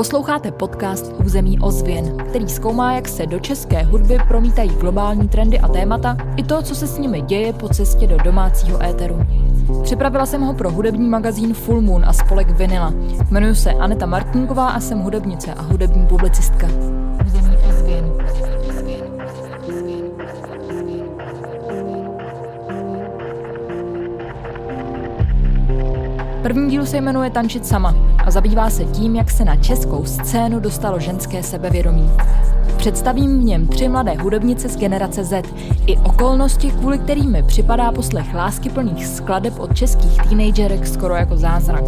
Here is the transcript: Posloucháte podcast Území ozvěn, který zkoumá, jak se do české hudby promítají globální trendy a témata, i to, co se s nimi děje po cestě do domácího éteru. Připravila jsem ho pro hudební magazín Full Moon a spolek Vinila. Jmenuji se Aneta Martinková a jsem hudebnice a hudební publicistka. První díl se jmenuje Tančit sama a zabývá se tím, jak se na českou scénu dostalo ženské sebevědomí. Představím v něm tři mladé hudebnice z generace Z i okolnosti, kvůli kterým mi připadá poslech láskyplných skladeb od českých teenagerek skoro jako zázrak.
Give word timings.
Posloucháte 0.00 0.52
podcast 0.52 1.12
Území 1.24 1.58
ozvěn, 1.58 2.16
který 2.16 2.48
zkoumá, 2.48 2.92
jak 2.92 3.08
se 3.08 3.26
do 3.26 3.40
české 3.40 3.82
hudby 3.82 4.18
promítají 4.28 4.70
globální 4.70 5.28
trendy 5.28 5.58
a 5.58 5.68
témata, 5.68 6.16
i 6.36 6.44
to, 6.44 6.62
co 6.62 6.74
se 6.74 6.86
s 6.86 6.98
nimi 6.98 7.20
děje 7.20 7.52
po 7.52 7.68
cestě 7.68 8.06
do 8.06 8.16
domácího 8.16 8.82
éteru. 8.82 9.26
Připravila 9.82 10.26
jsem 10.26 10.40
ho 10.40 10.54
pro 10.54 10.70
hudební 10.70 11.08
magazín 11.08 11.54
Full 11.54 11.80
Moon 11.80 12.04
a 12.04 12.12
spolek 12.12 12.50
Vinila. 12.50 12.92
Jmenuji 13.30 13.54
se 13.54 13.70
Aneta 13.72 14.06
Martinková 14.06 14.68
a 14.68 14.80
jsem 14.80 14.98
hudebnice 14.98 15.54
a 15.54 15.62
hudební 15.62 16.06
publicistka. 16.06 16.66
První 26.42 26.70
díl 26.70 26.86
se 26.86 26.96
jmenuje 26.96 27.30
Tančit 27.30 27.66
sama 27.66 27.94
a 28.18 28.30
zabývá 28.30 28.70
se 28.70 28.84
tím, 28.84 29.16
jak 29.16 29.30
se 29.30 29.44
na 29.44 29.56
českou 29.56 30.04
scénu 30.04 30.60
dostalo 30.60 31.00
ženské 31.00 31.42
sebevědomí. 31.42 32.10
Představím 32.76 33.40
v 33.40 33.44
něm 33.44 33.66
tři 33.66 33.88
mladé 33.88 34.14
hudebnice 34.14 34.68
z 34.68 34.76
generace 34.76 35.24
Z 35.24 35.42
i 35.86 35.98
okolnosti, 35.98 36.70
kvůli 36.70 36.98
kterým 36.98 37.32
mi 37.32 37.42
připadá 37.42 37.92
poslech 37.92 38.34
láskyplných 38.34 39.06
skladeb 39.06 39.58
od 39.58 39.74
českých 39.76 40.16
teenagerek 40.16 40.86
skoro 40.86 41.14
jako 41.14 41.36
zázrak. 41.36 41.84